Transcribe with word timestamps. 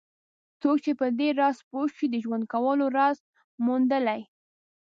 څوک 0.61 0.77
چې 0.85 0.91
په 0.99 1.05
دې 1.19 1.29
راز 1.39 1.57
پوه 1.69 1.85
شي 1.95 2.07
د 2.11 2.15
ژوند 2.23 2.43
کولو 2.53 2.85
راز 2.97 3.17
موندلی. 3.65 4.21